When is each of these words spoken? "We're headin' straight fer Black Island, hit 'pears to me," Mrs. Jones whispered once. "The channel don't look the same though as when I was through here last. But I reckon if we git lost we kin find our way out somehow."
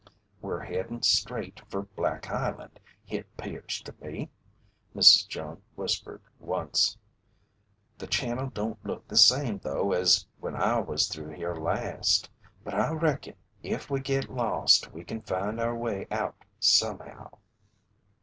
"We're 0.41 0.61
headin' 0.63 1.03
straight 1.03 1.61
fer 1.69 1.83
Black 1.83 2.27
Island, 2.31 2.79
hit 3.05 3.27
'pears 3.37 3.83
to 3.83 3.93
me," 4.01 4.31
Mrs. 4.95 5.27
Jones 5.27 5.59
whispered 5.75 6.23
once. 6.39 6.97
"The 7.99 8.07
channel 8.07 8.49
don't 8.49 8.83
look 8.83 9.07
the 9.07 9.15
same 9.15 9.59
though 9.59 9.91
as 9.91 10.25
when 10.39 10.55
I 10.55 10.79
was 10.79 11.07
through 11.07 11.33
here 11.35 11.53
last. 11.55 12.31
But 12.63 12.73
I 12.73 12.91
reckon 12.93 13.35
if 13.61 13.91
we 13.91 13.99
git 13.99 14.27
lost 14.27 14.91
we 14.91 15.03
kin 15.03 15.21
find 15.21 15.59
our 15.59 15.75
way 15.75 16.07
out 16.09 16.45
somehow." 16.59 17.37